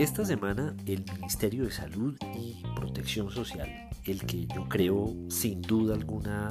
[0.00, 3.68] Esta semana el Ministerio de Salud y Protección Social,
[4.04, 6.48] el que yo creo sin duda alguna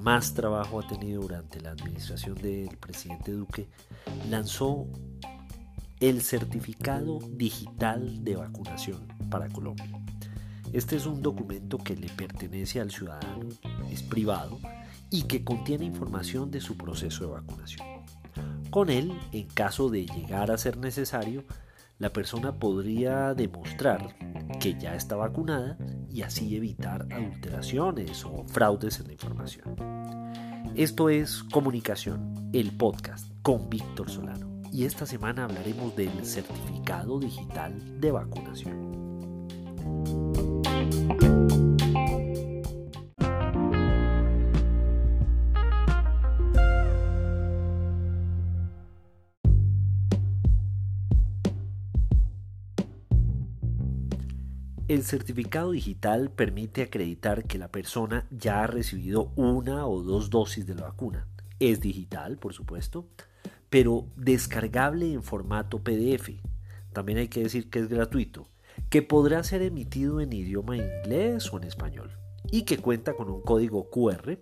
[0.00, 3.68] más trabajo ha tenido durante la administración del presidente Duque,
[4.30, 4.86] lanzó
[6.00, 9.90] el certificado digital de vacunación para Colombia.
[10.72, 13.48] Este es un documento que le pertenece al ciudadano,
[13.90, 14.58] es privado
[15.10, 17.91] y que contiene información de su proceso de vacunación.
[18.72, 21.44] Con él, en caso de llegar a ser necesario,
[21.98, 24.16] la persona podría demostrar
[24.60, 25.76] que ya está vacunada
[26.08, 29.76] y así evitar adulteraciones o fraudes en la información.
[30.74, 38.00] Esto es Comunicación, el podcast con Víctor Solano y esta semana hablaremos del certificado digital
[38.00, 40.21] de vacunación.
[54.92, 60.66] El certificado digital permite acreditar que la persona ya ha recibido una o dos dosis
[60.66, 61.26] de la vacuna.
[61.60, 63.08] Es digital, por supuesto,
[63.70, 66.42] pero descargable en formato PDF.
[66.92, 68.50] También hay que decir que es gratuito,
[68.90, 72.10] que podrá ser emitido en idioma inglés o en español
[72.50, 74.40] y que cuenta con un código QR.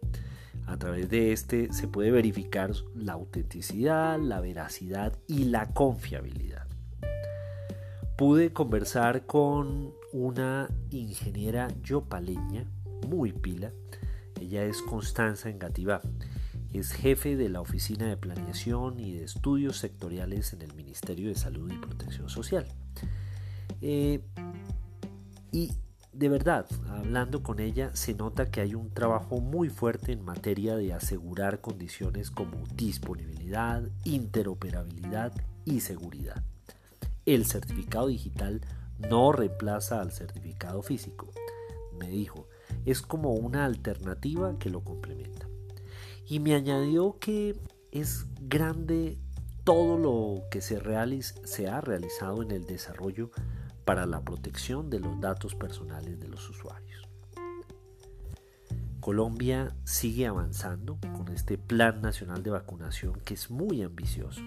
[0.67, 6.70] A través de este se puede verificar la autenticidad, la veracidad y la confiabilidad.
[8.21, 12.67] Pude conversar con una ingeniera yopaleña
[13.09, 13.73] muy pila.
[14.39, 16.03] Ella es Constanza Engativá.
[16.75, 21.35] Es jefe de la Oficina de Planeación y de Estudios Sectoriales en el Ministerio de
[21.35, 22.67] Salud y Protección Social.
[23.81, 24.21] Eh,
[25.51, 25.73] y
[26.13, 30.77] de verdad, hablando con ella, se nota que hay un trabajo muy fuerte en materia
[30.77, 35.33] de asegurar condiciones como disponibilidad, interoperabilidad
[35.65, 36.45] y seguridad.
[37.27, 38.61] El certificado digital
[38.99, 41.31] no reemplaza al certificado físico,
[41.99, 42.49] me dijo,
[42.85, 45.47] es como una alternativa que lo complementa.
[46.27, 47.57] Y me añadió que
[47.91, 49.19] es grande
[49.65, 50.81] todo lo que se,
[51.45, 53.31] se ha realizado en el desarrollo
[53.85, 57.09] para la protección de los datos personales de los usuarios.
[59.01, 64.43] Colombia sigue avanzando con este Plan Nacional de Vacunación que es muy ambicioso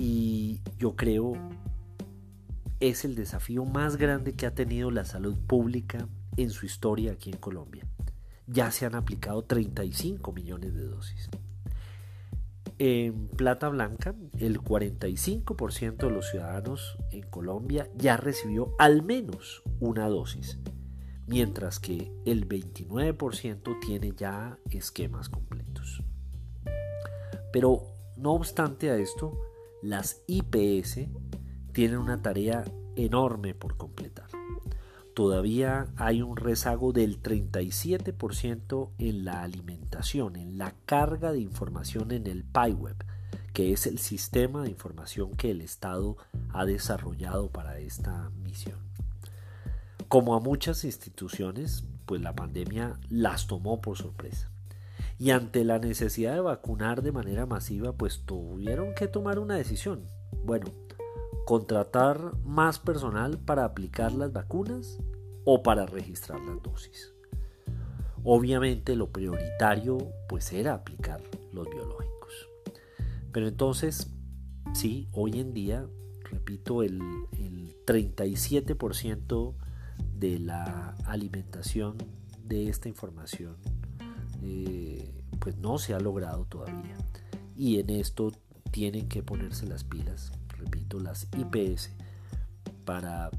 [0.00, 1.34] y yo creo
[2.80, 7.30] es el desafío más grande que ha tenido la salud pública en su historia aquí
[7.30, 7.86] en Colombia.
[8.46, 11.28] Ya se han aplicado 35 millones de dosis.
[12.78, 20.08] En plata blanca, el 45% de los ciudadanos en Colombia ya recibió al menos una
[20.08, 20.58] dosis,
[21.26, 26.02] mientras que el 29% tiene ya esquemas completos.
[27.52, 27.82] Pero
[28.16, 29.38] no obstante a esto,
[29.82, 31.08] las IPS
[31.72, 32.64] tienen una tarea
[32.96, 34.26] enorme por completar.
[35.14, 42.26] Todavía hay un rezago del 37% en la alimentación, en la carga de información en
[42.26, 42.96] el PIWeb,
[43.52, 46.16] que es el sistema de información que el Estado
[46.52, 48.78] ha desarrollado para esta misión.
[50.08, 54.50] Como a muchas instituciones, pues la pandemia las tomó por sorpresa.
[55.20, 60.06] Y ante la necesidad de vacunar de manera masiva, pues tuvieron que tomar una decisión.
[60.44, 60.72] Bueno,
[61.44, 64.98] contratar más personal para aplicar las vacunas
[65.44, 67.12] o para registrar las dosis.
[68.24, 71.20] Obviamente lo prioritario pues era aplicar
[71.52, 72.48] los biológicos.
[73.30, 74.10] Pero entonces,
[74.72, 75.86] sí, hoy en día,
[76.30, 76.98] repito, el,
[77.86, 79.54] 37%
[80.14, 81.98] de la alimentación
[82.42, 83.56] de esta información
[84.42, 86.96] eh, pues no se ha logrado todavía.
[87.56, 88.32] Y en esto
[88.70, 91.90] tienen que ponerse las pilas repito, las IPS,
[92.84, 93.30] para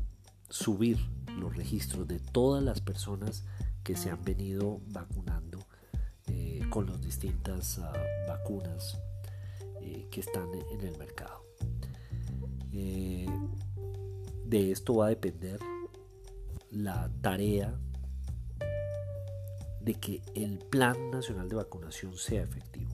[0.49, 0.97] subir
[1.37, 3.45] los registros de todas las personas
[3.83, 5.59] que se han venido vacunando
[6.27, 7.93] eh, con las distintas ah,
[8.27, 8.97] vacunas
[9.81, 11.45] eh, que están en el mercado.
[12.71, 15.59] De esto va a depender
[16.71, 17.77] la tarea
[19.83, 22.91] de que el Plan Nacional de Vacunación sea efectivo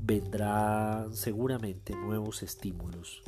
[0.00, 3.22] vendrán seguramente nuevos estímulos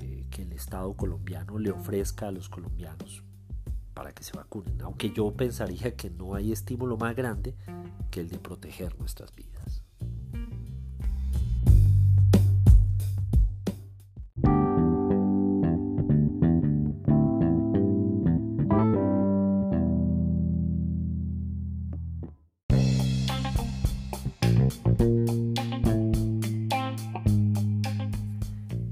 [0.00, 3.24] eh, que el Estado colombiano le ofrezca a los colombianos
[3.94, 7.56] para que se vacunen, aunque yo pensaría que no hay estímulo más grande
[8.10, 9.83] que el de proteger nuestras vidas.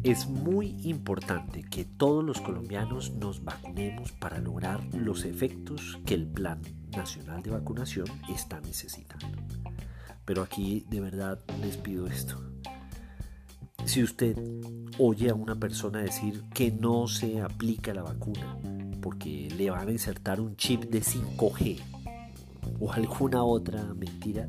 [0.03, 6.27] Es muy importante que todos los colombianos nos vacunemos para lograr los efectos que el
[6.27, 6.61] Plan
[6.95, 9.39] Nacional de Vacunación está necesitando.
[10.25, 12.37] Pero aquí de verdad les pido esto.
[13.85, 14.37] Si usted
[14.99, 18.59] oye a una persona decir que no se aplica la vacuna
[19.01, 21.81] porque le van a insertar un chip de 5G
[22.81, 24.49] o alguna otra mentira,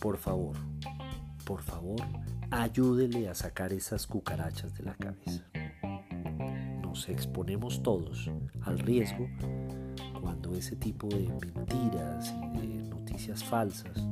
[0.00, 0.56] por favor,
[1.44, 2.00] por favor,
[2.50, 5.44] ayúdele a sacar esas cucarachas de la cabeza.
[6.82, 8.30] Nos exponemos todos
[8.62, 9.28] al riesgo
[10.20, 14.02] cuando ese tipo de mentiras y de noticias falsas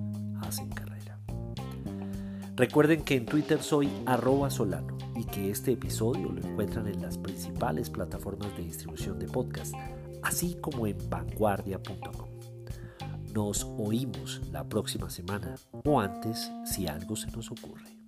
[0.42, 1.18] hacen carrera.
[2.54, 7.16] Recuerden que en Twitter soy arroba solano y que este episodio lo encuentran en las
[7.16, 9.74] principales plataformas de distribución de podcast,
[10.22, 12.27] así como en vanguardia.com.
[13.34, 15.54] Nos oímos la próxima semana
[15.84, 17.98] o antes si algo se nos ocurre.